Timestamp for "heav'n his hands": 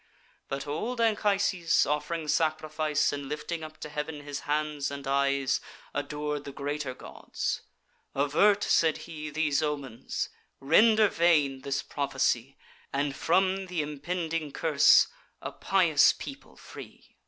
3.89-4.89